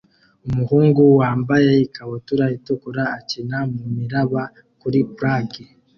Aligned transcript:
Umuhungu 0.47 1.01
wambaye 1.19 1.71
ikabutura 1.85 2.45
itukura 2.57 3.03
akina 3.19 3.57
mumiraba 3.73 4.43
kuri 4.81 4.99
plage 5.15 5.63